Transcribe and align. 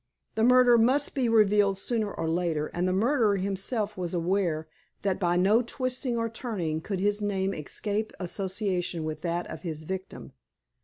The 0.33 0.41
murder 0.43 0.79
must 0.79 1.13
be 1.13 1.29
revealed 1.29 1.77
sooner 1.77 2.11
or 2.11 2.27
later, 2.27 2.71
and 2.73 2.87
the 2.87 2.91
murderer 2.91 3.35
himself 3.37 3.95
was 3.95 4.15
aware 4.15 4.67
that 5.03 5.19
by 5.19 5.37
no 5.37 5.61
twisting 5.61 6.17
or 6.17 6.27
turning 6.27 6.81
could 6.81 6.99
his 6.99 7.21
name 7.21 7.53
escape 7.53 8.11
association 8.19 9.03
with 9.03 9.21
that 9.21 9.45
of 9.45 9.61
his 9.61 9.83
victim. 9.83 10.31